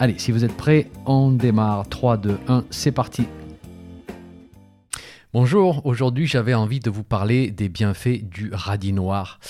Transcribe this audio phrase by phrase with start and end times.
[0.00, 1.88] Allez, si vous êtes prêts, on démarre.
[1.88, 3.26] 3, 2, 1, c'est parti.
[5.32, 9.40] Bonjour, aujourd'hui j'avais envie de vous parler des bienfaits du radis noir.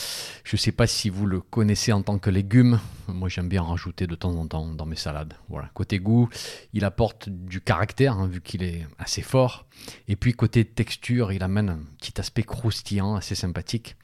[0.45, 3.63] Je ne sais pas si vous le connaissez en tant que légume, moi j'aime bien
[3.63, 5.35] en rajouter de temps en temps dans mes salades.
[5.51, 6.31] Voilà, côté goût,
[6.73, 9.67] il apporte du caractère hein, vu qu'il est assez fort.
[10.09, 13.97] Et puis côté texture, il amène un petit aspect croustillant, assez sympathique.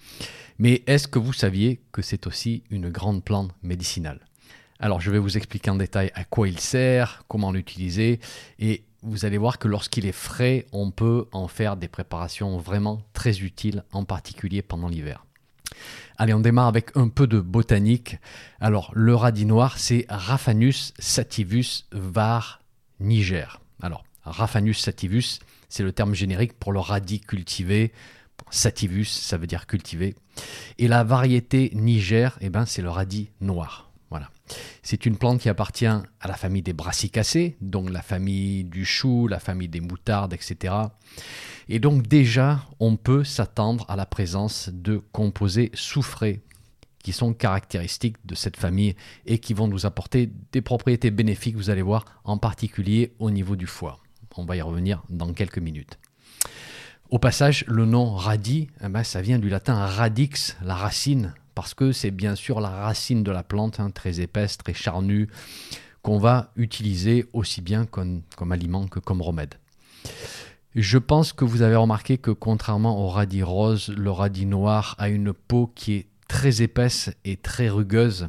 [0.59, 4.21] Mais est-ce que vous saviez que c'est aussi une grande plante médicinale?
[4.84, 8.20] Alors je vais vous expliquer en détail à quoi il sert, comment l'utiliser
[8.59, 13.01] et vous allez voir que lorsqu'il est frais, on peut en faire des préparations vraiment
[13.15, 15.24] très utiles, en particulier pendant l'hiver.
[16.18, 18.18] Allez, on démarre avec un peu de botanique.
[18.60, 22.60] Alors, le radis noir, c'est Raphanus sativus var
[23.01, 23.62] niger.
[23.80, 25.38] Alors, Raphanus sativus,
[25.71, 27.93] c'est le terme générique pour le radis cultivé.
[28.51, 30.15] Sativus, ça veut dire cultivé.
[30.79, 33.84] Et la variété niger, eh ben, c'est le radis noir.
[34.82, 39.29] C'est une plante qui appartient à la famille des brassicacées, donc la famille du chou,
[39.29, 40.74] la famille des moutardes, etc.
[41.68, 46.43] Et donc déjà, on peut s'attendre à la présence de composés soufrés
[47.02, 51.71] qui sont caractéristiques de cette famille et qui vont nous apporter des propriétés bénéfiques, vous
[51.71, 54.01] allez voir, en particulier au niveau du foie.
[54.37, 55.99] On va y revenir dans quelques minutes.
[57.10, 61.74] Au passage, le nom radis, eh ben, ça vient du latin radix, la racine, parce
[61.74, 65.28] que c'est bien sûr la racine de la plante, hein, très épaisse, très charnue,
[66.03, 69.55] qu'on va utiliser aussi bien comme, comme, aliment que comme remède.
[70.75, 75.09] Je pense que vous avez remarqué que contrairement au radis rose, le radis noir a
[75.09, 78.28] une peau qui est très épaisse et très rugueuse.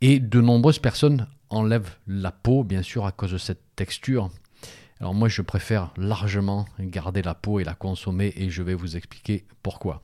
[0.00, 4.30] Et de nombreuses personnes enlèvent la peau, bien sûr, à cause de cette texture.
[4.98, 8.96] Alors moi, je préfère largement garder la peau et la consommer et je vais vous
[8.96, 10.02] expliquer pourquoi.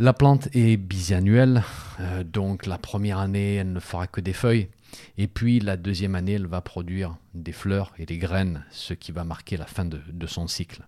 [0.00, 1.64] La plante est bisannuelle,
[1.98, 4.68] euh, donc la première année, elle ne fera que des feuilles,
[5.16, 9.10] et puis la deuxième année, elle va produire des fleurs et des graines, ce qui
[9.10, 10.86] va marquer la fin de, son cycle.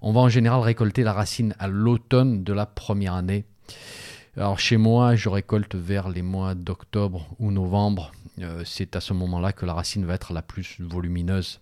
[0.00, 3.44] On va en général récolter la racine à l'automne de la première année.
[4.36, 8.10] Alors chez moi, je récolte vers les mois d'octobre ou novembre.
[8.40, 11.60] Euh, c'est à ce moment-là que la racine va être la plus volumineuse.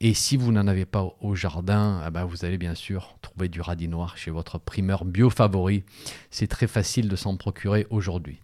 [0.00, 3.48] Et si vous n'en avez pas au jardin, eh ben, vous allez bien sûr trouver
[3.48, 5.84] du radis noir chez votre primeur bio favori.
[6.30, 8.40] C'est très facile de s'en procurer aujourd'hui.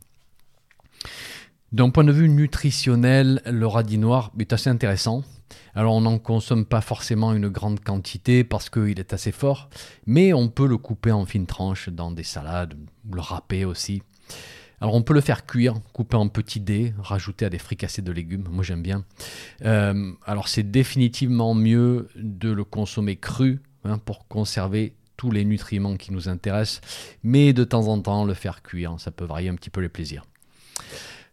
[1.73, 5.25] D'un point de vue nutritionnel, le radis noir est assez intéressant.
[5.75, 9.69] Alors on n'en consomme pas forcément une grande quantité parce qu'il est assez fort,
[10.07, 12.75] mais on peut le couper en fines tranches dans des salades,
[13.11, 14.03] le râper aussi.
[14.83, 18.11] Alors on peut le faire cuire, couper en petits dés, rajouter à des fricassés de
[18.11, 19.05] légumes, moi j'aime bien.
[19.65, 25.97] Euh, alors c'est définitivement mieux de le consommer cru hein, pour conserver tous les nutriments
[25.97, 26.81] qui nous intéressent,
[27.23, 29.89] mais de temps en temps le faire cuire, ça peut varier un petit peu les
[29.89, 30.25] plaisirs.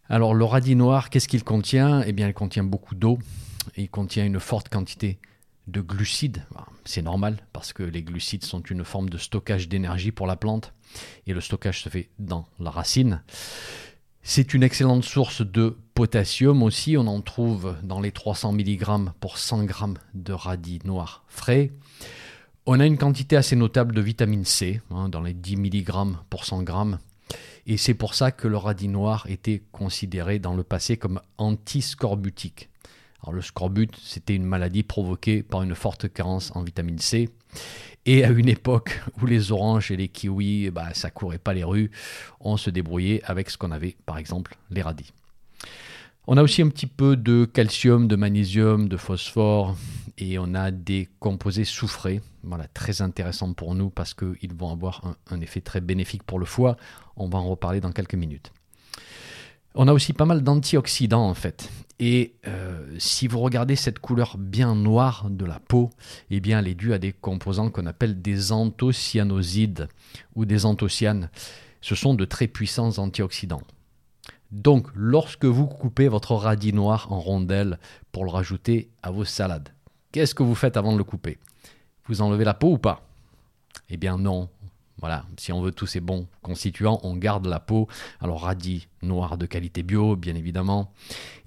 [0.09, 2.03] Alors le radis noir, qu'est-ce qu'il contient?
[2.05, 3.17] Eh bien il contient beaucoup d'eau,
[3.75, 5.17] il contient une forte quantité
[5.71, 6.45] de glucides.
[6.85, 10.73] C'est normal parce que les glucides sont une forme de stockage d'énergie pour la plante
[11.27, 13.21] et le stockage se fait dans la racine.
[14.21, 19.37] C'est une excellente source de potassium aussi, on en trouve dans les 300 mg pour
[19.37, 19.73] 100 g
[20.13, 21.71] de radis noir frais.
[22.65, 26.45] On a une quantité assez notable de vitamine C, hein, dans les 10 mg pour
[26.45, 26.73] 100 g.
[27.65, 32.69] Et c'est pour ça que le radis noir était considéré dans le passé comme antiscorbutique.
[33.21, 37.29] Alors le scorbut, c'était une maladie provoquée par une forte carence en vitamine C.
[38.05, 41.63] Et à une époque où les oranges et les kiwis, bah, ça courait pas les
[41.63, 41.91] rues,
[42.39, 45.11] on se débrouillait avec ce qu'on avait, par exemple les radis.
[46.27, 49.75] On a aussi un petit peu de calcium, de magnésium, de phosphore
[50.17, 55.05] et on a des composés soufrés, voilà, très intéressants pour nous parce qu'ils vont avoir
[55.05, 56.77] un, un effet très bénéfique pour le foie.
[57.15, 58.51] On va en reparler dans quelques minutes.
[59.75, 61.69] On a aussi pas mal d'antioxydants en fait.
[61.99, 65.89] Et euh, si vous regardez cette couleur bien noire de la peau,
[66.31, 69.89] eh bien elle est due à des composants qu'on appelle des anthocyanosides
[70.35, 71.29] ou des anthocyanes.
[71.81, 73.61] Ce sont de très puissants antioxydants.
[74.51, 77.77] Donc lorsque vous coupez votre radis noir en rondelles
[78.11, 79.69] pour le rajouter à vos salades,
[80.11, 81.37] qu'est-ce que vous faites avant de le couper?
[82.07, 83.05] Vous enlevez la peau ou pas?
[83.89, 84.49] Eh bien non,
[84.99, 87.87] Voilà, si on veut tous ces bons constituants, on garde la peau.
[88.19, 90.93] Alors radis noir de qualité bio, bien évidemment.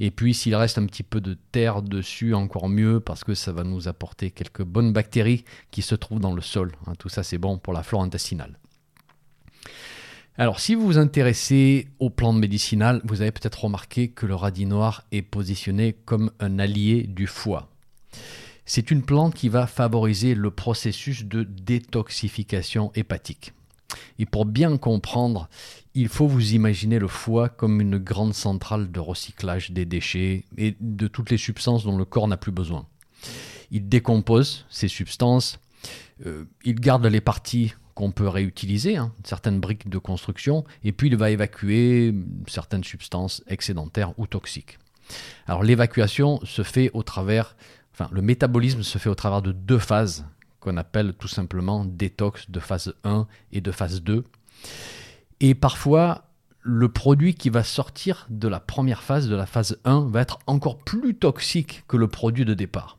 [0.00, 3.52] Et puis s'il reste un petit peu de terre dessus, encore mieux, parce que ça
[3.52, 6.72] va nous apporter quelques bonnes bactéries qui se trouvent dans le sol.
[6.86, 8.58] Hein, tout ça, c'est bon pour la flore intestinale.
[10.38, 14.64] Alors, si vous vous intéressez aux plantes médicinales, vous avez peut-être remarqué que le radis
[14.64, 17.68] noir est positionné comme un allié du foie.
[18.64, 23.52] C'est une plante qui va favoriser le processus de détoxification hépatique.
[24.18, 25.48] Et pour bien comprendre,
[25.94, 30.76] il faut vous imaginer le foie comme une grande centrale de recyclage des déchets et
[30.80, 32.86] de toutes les substances dont le corps n'a plus besoin.
[33.70, 35.58] Il décompose ces substances,
[36.26, 41.08] euh, il garde les parties qu'on peut réutiliser, hein, certaines briques de construction, et puis
[41.08, 42.14] il va évacuer
[42.46, 44.78] certaines substances excédentaires ou toxiques.
[45.46, 47.56] Alors l'évacuation se fait au travers
[48.10, 50.26] le métabolisme se fait au travers de deux phases
[50.60, 54.24] qu'on appelle tout simplement détox de phase 1 et de phase 2.
[55.40, 56.28] Et parfois,
[56.60, 60.38] le produit qui va sortir de la première phase, de la phase 1, va être
[60.46, 62.98] encore plus toxique que le produit de départ.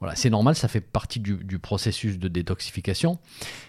[0.00, 3.18] Voilà, c'est normal, ça fait partie du, du, processus de détoxification,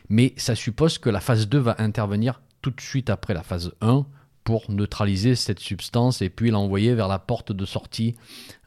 [0.08, 3.74] mais ça suppose que la phase 2 va intervenir tout de suite après la phase
[3.82, 4.06] 1
[4.46, 8.16] pour neutraliser cette substance et puis l'envoyer vers la porte de sortie,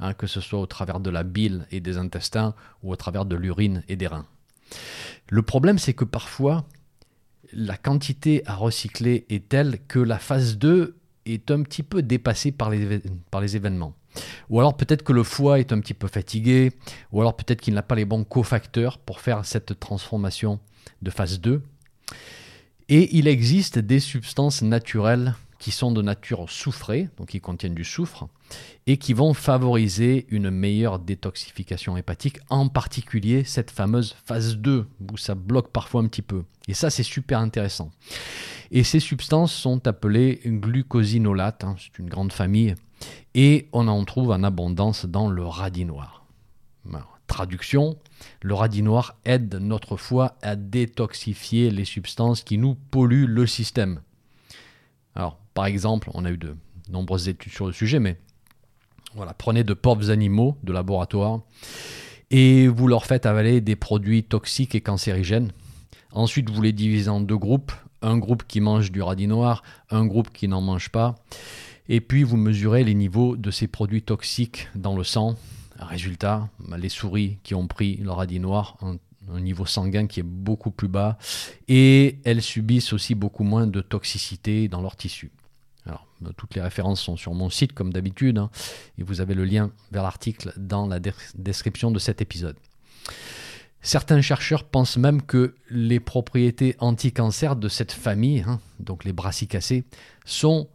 [0.01, 3.25] hein, que ce soit au travers de la bile et des intestins ou au travers
[3.25, 4.27] de l'urine et des reins.
[5.31, 6.67] Le problème, c'est que parfois,
[7.53, 10.97] la quantité à recycler est telle que la phase 2
[11.27, 13.95] est un petit peu dépassée par les, par les événements.
[14.51, 16.73] Ou alors peut-être que le foie est un petit peu fatigué,
[17.13, 20.59] ou alors peut-être qu'il n'a pas les bons cofacteurs pour faire cette transformation
[21.03, 21.63] de phase 2.
[22.89, 27.85] Et il existe des substances naturelles qui sont de nature soufrée, donc qui contiennent du
[27.85, 28.29] soufre,
[28.87, 35.17] et qui vont favoriser une meilleure détoxification hépatique, en particulier cette fameuse phase 2, où
[35.17, 36.45] ça bloque parfois un petit peu.
[36.69, 37.91] Et ça, c'est super intéressant.
[38.71, 42.75] Et ces substances sont appelées glucosinolates, hein, c'est une grande famille,
[43.35, 46.27] et on en trouve en abondance dans le radis noir.
[47.27, 47.97] traduction,
[48.43, 54.01] le radis noir aide notre foie à détoxifier les substances qui nous polluent le système.
[55.15, 56.55] Alors, par exemple, on a eu de
[56.89, 58.17] nombreuses études sur le sujet, mais
[59.17, 61.41] voilà, prenez de pauvres animaux de laboratoire
[62.31, 65.51] et vous leur faites avaler des produits toxiques et cancérigènes.
[66.13, 67.73] Ensuite, vous les divisez en deux groupes,
[68.03, 71.17] un groupe qui mange du radis noir, un groupe qui n'en mange pas.
[71.89, 75.35] Et puis vous mesurez les niveaux de ces produits toxiques dans le sang.
[75.81, 79.01] Résultat, les souris qui ont pris le radis noir ont
[79.35, 81.19] un niveau sanguin qui est beaucoup plus bas
[81.67, 85.33] et elles subissent aussi beaucoup moins de toxicité dans leurs tissus.
[85.91, 88.51] Euh, toutes les références sont sur mon site comme d'habitude hein,
[88.99, 91.01] et vous avez le lien vers l'article dans la
[91.35, 92.57] description de cet épisode.
[93.81, 99.85] Certains chercheurs pensent même que les propriétés anti-cancer de cette famille, hein, donc les brassicacées,
[100.25, 100.69] sont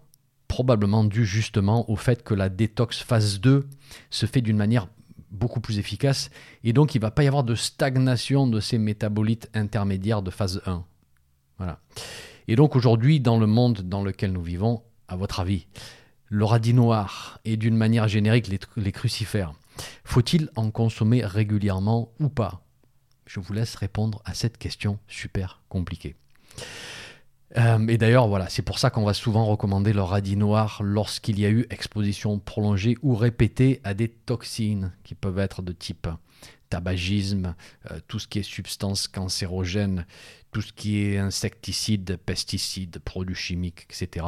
[0.47, 3.67] probablement dues justement au fait que la détox phase 2
[4.09, 4.87] se fait d'une manière
[5.31, 6.29] beaucoup plus efficace.
[6.63, 10.29] Et donc, il ne va pas y avoir de stagnation de ces métabolites intermédiaires de
[10.29, 10.85] phase 1.
[11.57, 11.79] Voilà.
[12.47, 15.67] Et donc, aujourd'hui, dans le monde dans lequel nous vivons, à votre avis,
[16.27, 19.53] le radis noir et d'une manière générique les, crucifères,
[20.03, 22.63] faut-il en consommer régulièrement ou pas?
[23.25, 26.15] Je vous laisse répondre à cette question super compliquée.
[27.55, 31.39] Euh, et d'ailleurs, voilà, c'est pour ça qu'on va souvent recommander le radis noir lorsqu'il
[31.39, 36.07] y a eu exposition prolongée ou répétée à des toxines qui peuvent être de type
[36.69, 37.53] tabagisme,
[37.91, 40.07] euh, tout ce qui est substance cancérogène,
[40.51, 44.25] tout ce qui est insecticides, pesticides, produits chimiques, etc.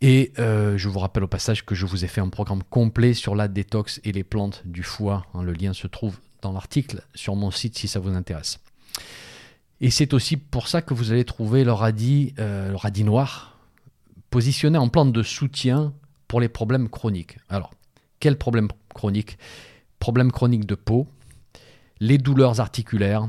[0.00, 3.14] Et euh, je vous rappelle au passage que je vous ai fait un programme complet
[3.14, 5.26] sur la détox et les plantes du foie.
[5.32, 8.58] Hein, le lien se trouve dans l'article sur mon site si ça vous intéresse.
[9.80, 13.58] Et c'est aussi pour ça que vous allez trouver le radis, euh, le radis noir
[14.30, 15.92] positionné en plante de soutien
[16.26, 17.36] pour les problèmes chroniques.
[17.48, 17.72] Alors,
[18.18, 19.38] quels problèmes chroniques
[19.98, 21.06] Problèmes chroniques de peau,
[22.00, 23.28] les douleurs articulaires,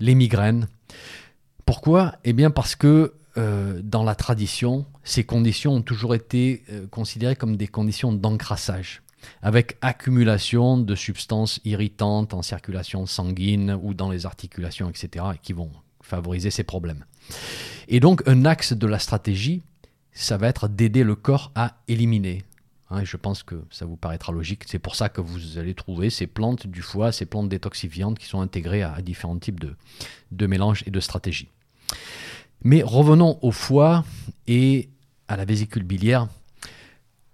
[0.00, 0.66] les migraines.
[1.64, 2.16] Pourquoi?
[2.24, 7.36] Eh bien parce que euh, dans la tradition, ces conditions ont toujours été euh, considérées
[7.36, 9.02] comme des conditions d'encrassage
[9.42, 15.70] avec accumulation de substances irritantes en circulation sanguine ou dans les articulations, etc., qui vont
[16.02, 17.04] favoriser ces problèmes.
[17.88, 19.62] Et donc un axe de la stratégie,
[20.12, 22.44] ça va être d'aider le corps à éliminer.
[22.90, 24.64] Hein, je pense que ça vous paraîtra logique.
[24.66, 28.26] C'est pour ça que vous allez trouver ces plantes du foie, ces plantes détoxifiantes qui
[28.26, 29.76] sont intégrées à, différents types de,
[30.32, 31.48] de mélanges et de stratégies.
[32.62, 34.04] Mais revenons au foie
[34.46, 34.88] et
[35.28, 36.28] à la vésicule biliaire.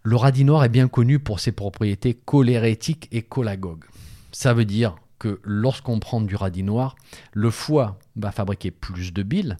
[0.02, 3.85] Le radis noir est bien connu pour ses propriétés cholérétiques et cholagogues.
[4.33, 6.97] Ça veut dire, que lorsqu'on prend du radis noir,
[7.33, 9.57] le foie va fabriquer plus de bile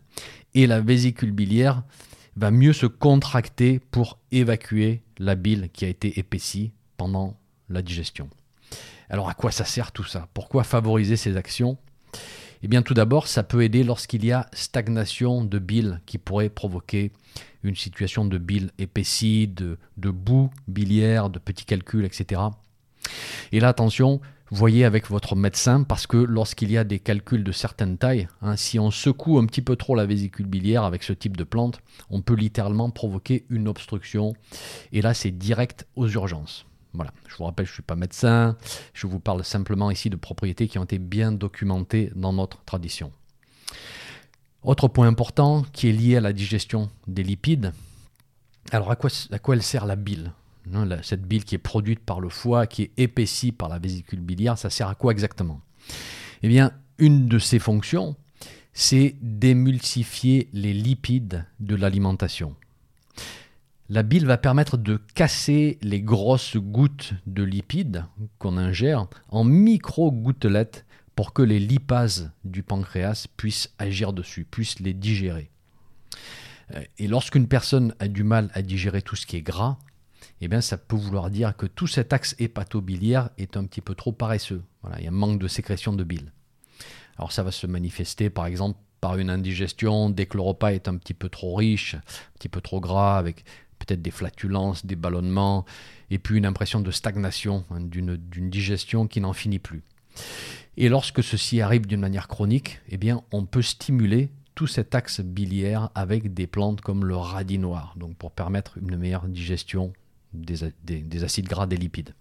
[0.52, 1.83] et la vésicule biliaire
[2.37, 7.38] va mieux se contracter pour évacuer la bile qui a été épaissie pendant
[7.71, 8.28] la digestion.
[9.09, 10.28] Alors à quoi ça sert tout ça?
[10.35, 11.78] Pourquoi favoriser ces actions?
[12.64, 16.49] Eh bien tout d'abord, ça peut aider lorsqu'il y a stagnation de bile qui pourrait
[16.49, 17.12] provoquer
[17.62, 22.40] une situation de bile épaissie, de, boue biliaire, de petits calculs, etc.
[23.52, 27.52] Et là, attention, voyez avec votre médecin parce que lorsqu'il y a des calculs de
[27.52, 31.12] certaines tailles, hein, si on secoue un petit peu trop la vésicule biliaire avec ce
[31.12, 34.33] type de plante, on peut littéralement provoquer une obstruction.
[34.90, 36.64] Et là, c'est direct aux urgences.
[36.94, 38.56] Voilà, je vous rappelle, je ne suis pas médecin,
[38.92, 43.12] je vous parle simplement ici de propriétés qui ont été bien documentées dans notre tradition.
[44.62, 47.72] Autre point important qui est lié à la digestion des lipides.
[48.70, 50.32] Alors à quoi, à quoi elle sert la bile
[51.02, 54.58] cette bile qui est produite par le foie, qui est épaissie par la vésicule biliaire,
[54.58, 55.60] ça sert à quoi exactement?
[56.42, 58.16] Eh bien, une de ses fonctions,
[58.72, 62.56] c'est d'émulsifier les lipides de l'alimentation.
[63.90, 68.06] La bile va permettre de casser les grosses gouttes de lipides
[68.38, 74.94] qu'on ingère en micro-gouttelettes pour que les lipases du pancréas puissent agir dessus, puissent les
[74.94, 75.50] digérer.
[76.72, 79.76] Euh, et lorsqu'une personne a du mal à digérer tout ce qui est gras,
[80.40, 83.94] eh bien, ça peut vouloir dire que tout cet axe hépato-biliaire est un petit peu
[83.94, 84.62] trop paresseux.
[84.80, 86.32] Voilà, il y a un manque de sécrétion de bile.
[87.18, 90.88] Alors ça va se manifester par exemple par une indigestion dès que le repas est
[90.88, 93.44] un petit peu trop riche, un petit peu trop gras, avec
[93.84, 95.64] peut-être des flatulences, des ballonnements,
[96.10, 99.82] et puis une impression de stagnation, hein, d'une digestion qui n'en finit plus.
[100.76, 105.20] Et lorsque ceci arrive d'une manière chronique, eh bien, on peut stimuler tout cet axe
[105.20, 109.92] biliaire avec des plantes comme le radis noir, donc pour permettre une meilleure digestion
[110.32, 112.14] des, acides gras, des lipides.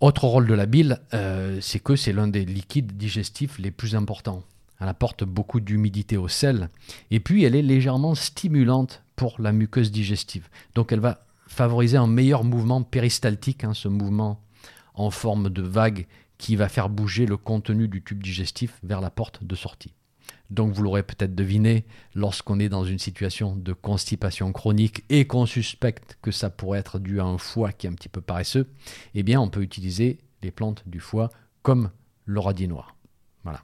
[0.00, 3.94] Autre rôle de la bile, euh, c'est que c'est l'un des liquides digestifs les plus
[3.94, 4.42] importants.
[4.84, 6.68] Elle apporte beaucoup d'humidité au sel
[7.10, 10.50] et puis elle est légèrement stimulante pour la muqueuse digestive.
[10.74, 14.42] Donc elle va favoriser un meilleur mouvement péristaltique, hein, ce mouvement
[14.92, 19.08] en forme de vague qui va faire bouger le contenu du tube digestif vers la
[19.08, 19.94] porte de sortie.
[20.50, 25.46] Donc vous l'aurez peut-être deviné, lorsqu'on est dans une situation de constipation chronique et qu'on
[25.46, 28.68] suspecte que ça pourrait être dû à un foie qui est un petit peu paresseux,
[29.14, 31.30] eh bien on peut utiliser les plantes du foie
[31.62, 31.90] comme
[32.26, 32.94] le radis noir.
[33.44, 33.62] Voilà.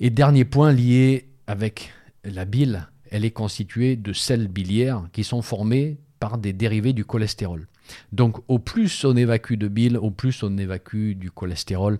[0.00, 1.92] Et dernier point lié avec
[2.24, 7.04] la bile, elle est constituée de sels biliaires qui sont formés par des dérivés du
[7.04, 7.68] cholestérol.
[8.12, 11.98] Donc au plus on évacue de bile, au plus on évacue du cholestérol.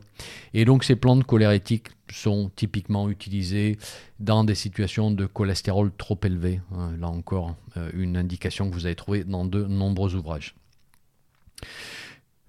[0.54, 3.78] Et donc ces plantes cholérétiques sont typiquement utilisées
[4.18, 6.60] dans des situations de cholestérol trop élevé.
[6.72, 10.54] Hein, là encore, euh, une indication que vous avez trouvée dans de nombreux ouvrages.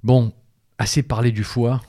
[0.03, 0.31] Bon,
[0.77, 1.81] assez parlé du foie.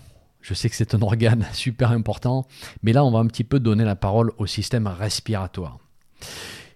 [0.46, 2.46] Je sais que c'est un organe super important,
[2.84, 5.80] mais là on va un petit peu donner la parole au système respiratoire.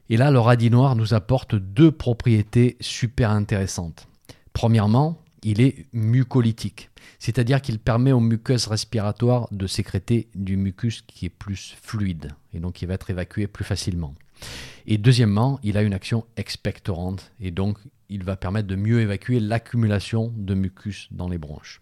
[0.09, 4.09] Et là, le radis noir nous apporte deux propriétés super intéressantes.
[4.53, 11.27] Premièrement, il est mucolytique, c'est-à-dire qu'il permet aux muqueuses respiratoires de sécréter du mucus qui
[11.27, 14.17] est plus fluide et donc qui va être évacué plus facilement.
[14.89, 19.39] Et deuxièmement, il a une action expectorante et donc il va permettre de mieux évacuer
[19.39, 21.81] l'accumulation de mucus dans les bronches.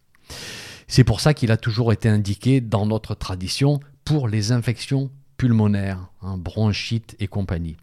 [0.89, 6.11] C'est pour ça qu'il a toujours été indiqué dans notre tradition pour les infections pulmonaires,
[6.23, 7.77] hein, bronchite et compagnie.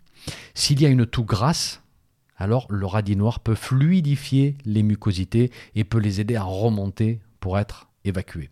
[0.55, 1.83] S'il y a une toux grasse,
[2.35, 7.59] alors le radis noir peut fluidifier les mucosités et peut les aider à remonter pour
[7.59, 8.49] être évacués.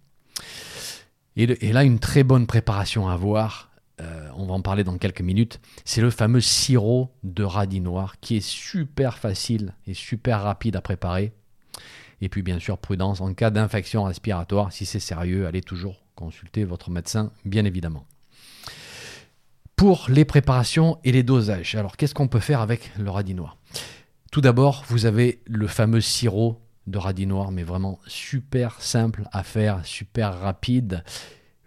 [1.36, 5.22] Et, là, une très bonne préparation à avoir, euh, on va en parler dans quelques
[5.22, 10.76] minutes, c'est le fameux sirop de radis noir qui est super facile et super rapide
[10.76, 11.34] à préparer.
[12.24, 16.64] Et puis bien sûr, prudence, en cas d'infection respiratoire, si c'est sérieux, allez toujours consulter
[16.64, 18.06] votre médecin, bien évidemment
[19.76, 21.76] pour les préparations et les dosages.
[21.76, 23.58] Alors, qu'est-ce qu'on peut faire avec le radis noir
[24.32, 29.44] Tout d'abord, vous avez le fameux sirop de radis noir, mais vraiment super simple à
[29.44, 31.04] faire, super rapide.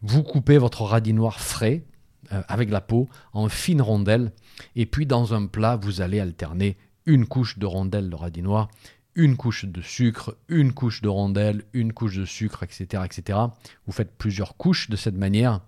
[0.00, 1.84] Vous coupez votre radis noir frais
[2.32, 4.32] euh, avec la peau en fines rondelles,
[4.76, 8.68] et puis dans un plat, vous allez alterner une couche de rondelles de radis noir,
[9.16, 13.38] une couche de sucre, une couche de rondelles, une couche de sucre, etc., etc.
[13.86, 15.60] Vous faites plusieurs couches de cette manière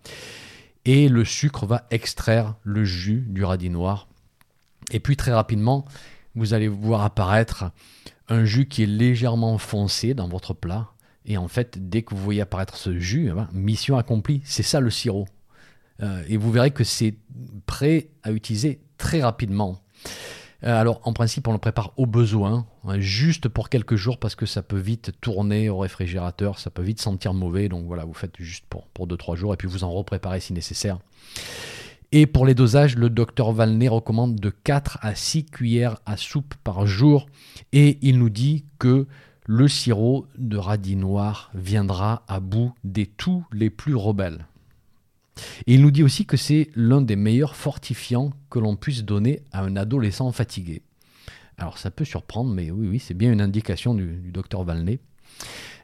[0.85, 4.09] et le sucre va extraire le jus du radis noir.
[4.91, 5.85] Et puis très rapidement,
[6.35, 7.73] vous allez voir apparaître
[8.29, 10.91] un jus qui est légèrement foncé dans votre plat.
[11.25, 14.63] Et en fait, dès que vous voyez apparaître ce jus, eh ben, mission accomplie, c'est
[14.63, 15.27] ça le sirop.
[16.01, 17.17] Euh, et vous verrez que c'est
[17.67, 19.83] prêt à utiliser très rapidement.
[20.65, 24.35] Euh, alors en principe on le prépare au besoin, hein, juste pour quelques jours parce
[24.35, 28.15] que ça peut vite tourner au réfrigérateur, ça peut vite sentir mauvais, donc voilà, vous
[28.15, 30.99] faites juste pour, pour 2-3 jours et puis vous en repréparez si nécessaire.
[32.11, 36.55] Et pour les dosages, le docteur Valnet recommande de 4 à 6 cuillères à soupe
[36.65, 37.27] par jour
[37.73, 39.07] et il nous dit que
[39.45, 44.47] le sirop de radis noir viendra à bout des tous les plus rebelles.
[45.67, 49.43] Et il nous dit aussi que c'est l'un des meilleurs fortifiants que l'on puisse donner
[49.53, 50.83] à un adolescent fatigué.
[51.57, 55.01] Alors ça peut surprendre, mais oui, oui, c'est bien une indication du, docteur Valnet.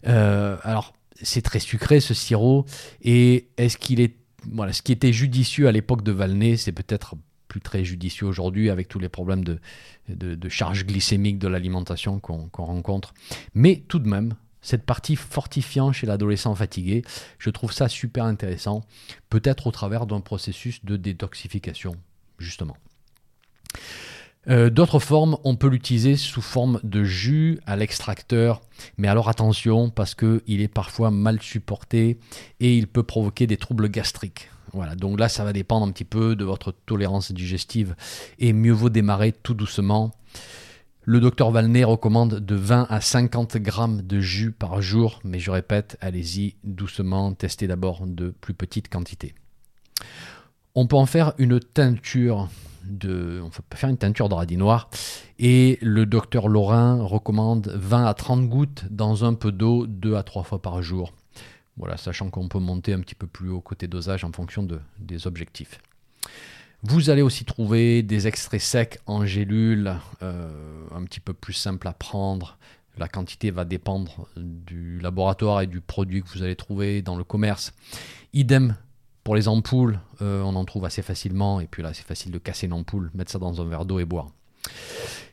[0.07, 2.67] Euh, alors c'est très sucré ce sirop,
[3.03, 4.17] et est-ce qu'il est
[4.53, 7.17] voilà, ce qui était judicieux à l'époque de Valnet, c'est peut-être
[7.49, 9.59] plus très judicieux aujourd'hui avec tous les problèmes de,
[10.09, 13.15] de, charge glycémique de l'alimentation qu'on rencontre.
[13.55, 14.35] Mais tout de même,
[14.65, 17.05] cette partie fortifiant chez l'adolescent fatigué,
[17.39, 18.83] je trouve ça super intéressant,
[19.31, 21.95] peut-être au travers d'un processus de détoxification,
[22.39, 22.77] justement.
[24.49, 28.61] Euh, d'autres formes, on peut l'utiliser sous forme de jus à l'extracteur,
[28.99, 32.19] mais alors attention parce qu'il est parfois mal supporté
[32.61, 34.51] et il peut provoquer des troubles gastriques.
[34.73, 37.95] Voilà, donc là ça va dépendre un petit peu de votre tolérance digestive
[38.39, 40.13] et mieux vaut démarrer tout doucement.
[41.07, 45.51] Le docteur Valnet recommande de 20 à 50 grammes de jus par jour, mais je
[45.51, 49.35] répète, allez-y doucement, testez d'abord de plus petites quantités.
[50.75, 52.49] On peut en faire une teinture
[52.87, 54.89] de, on faire une teinture de radis noir.
[55.39, 60.23] Et le docteur Laurin recommande 20 à 30 gouttes dans un peu d'eau 2 à
[60.23, 61.13] 3 fois par jour.
[61.77, 64.81] Voilà, sachant qu'on peut monter un petit peu plus haut côté dosage en fonction de,
[65.01, 65.81] des objectifs.
[66.87, 70.51] Vous allez aussi trouver des extraits secs en gélule, euh,
[70.95, 72.59] un petit peu plus simple à prendre.
[72.99, 77.25] La quantité va dépendre du laboratoire et du produit que vous allez trouver dans le
[77.25, 77.73] commerce.
[78.35, 78.77] Idem
[79.25, 81.59] pour les ampoules, euh, on en trouve assez facilement.
[81.59, 83.99] Et puis là, c'est facile de casser une ampoule, mettre ça dans un verre d'eau
[83.99, 84.29] et boire.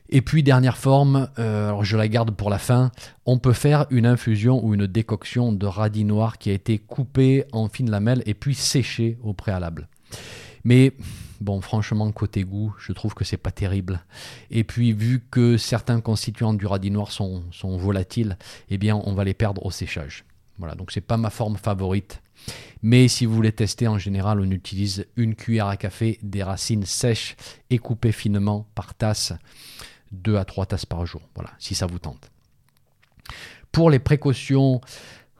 [0.08, 2.90] Et puis, dernière forme, euh, alors je la garde pour la fin,
[3.26, 7.44] on peut faire une infusion ou une décoction de radis noir qui a été coupé
[7.52, 9.88] en fines lamelles et puis séché au préalable.
[10.64, 10.94] Mais
[11.42, 14.02] bon, franchement, côté goût, je trouve que c'est pas terrible.
[14.50, 18.38] Et puis, vu que certains constituants du radis noir sont, volatiles,
[18.70, 20.24] eh bien, on va les perdre au séchage.
[20.58, 22.22] Voilà, donc c'est pas ma forme favorite.
[22.82, 26.84] Mais si vous voulez tester, en général, on utilise une cuillère à café des racines
[26.86, 27.36] sèches
[27.70, 29.32] et coupées finement par tasse,
[30.12, 31.22] 2 à 3 tasses par jour.
[31.34, 32.30] Voilà, si ça vous tente.
[33.70, 34.80] Pour les précautions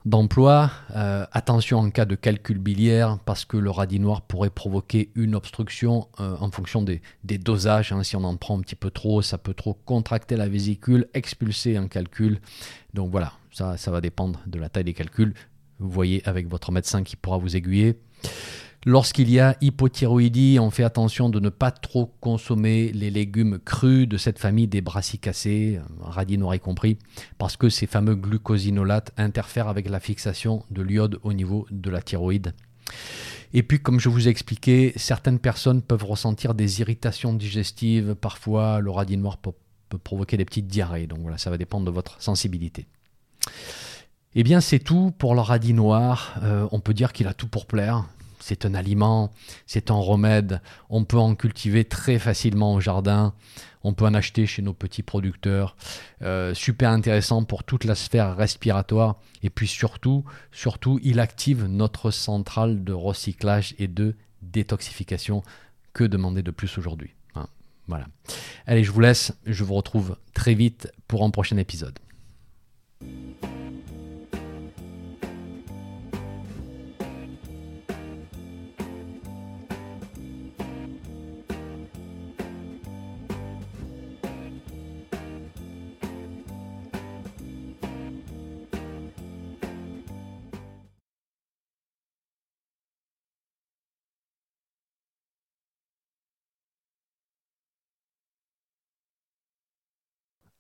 [0.04, 5.10] d'emploi, euh, attention en cas de calcul biliaire, parce que le radis noir pourrait provoquer
[5.14, 7.92] une obstruction euh, en fonction des, dosages.
[7.92, 8.02] Hein.
[8.02, 11.76] Si on en prend un petit peu trop, ça peut trop contracter la vésicule, expulser
[11.76, 12.40] un calcul.
[12.94, 15.34] Donc voilà, ça, ça va dépendre de la taille des calculs.
[15.78, 17.98] Vous voyez avec votre médecin qui pourra vous aiguiller.
[18.84, 24.08] Lorsqu'il y a hypothyroïdie, on fait attention de ne pas trop consommer les légumes crus
[24.08, 26.98] de cette famille des brassicacées, radis noir y compris,
[27.38, 32.02] parce que ces fameux glucosinolates interfèrent avec la fixation de l'iode au niveau de la
[32.02, 32.54] thyroïde.
[33.54, 38.16] Et puis, comme je vous ai expliqué, certaines personnes peuvent ressentir des irritations digestives.
[38.16, 39.52] Parfois, le radis noir peut,
[39.90, 41.06] peut provoquer des petites diarrhées.
[41.06, 42.86] Donc voilà, ça va dépendre de votre sensibilité.
[44.34, 46.34] Eh bien, c'est tout pour le radis noir.
[46.42, 48.06] Euh, on peut dire qu'il a tout pour plaire.
[48.42, 49.30] C'est un aliment,
[49.66, 50.60] c'est un remède.
[50.90, 53.34] On peut en cultiver très facilement au jardin.
[53.84, 55.76] On peut en acheter chez nos petits producteurs.
[56.22, 59.16] Euh, super intéressant pour toute la sphère respiratoire.
[59.44, 65.42] Et puis surtout, surtout, il active notre centrale de recyclage et de détoxification.
[65.92, 67.46] Que demander de plus aujourd'hui hein,
[67.86, 68.06] Voilà.
[68.66, 69.32] Allez, je vous laisse.
[69.46, 71.98] Je vous retrouve très vite pour un prochain épisode.